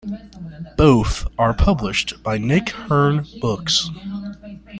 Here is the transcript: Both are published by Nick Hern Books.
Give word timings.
Both 0.77 1.27
are 1.37 1.53
published 1.53 2.23
by 2.23 2.39
Nick 2.39 2.69
Hern 2.69 3.23
Books. 3.39 3.87